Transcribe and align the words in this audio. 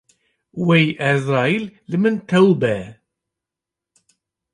Wey 0.65 0.85
Ezraîl 1.11 1.63
li 1.89 1.97
min 2.01 2.17
tewbe 2.29 2.73
ye 2.83 2.87